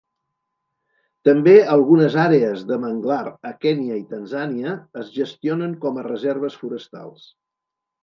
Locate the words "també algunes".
1.29-2.17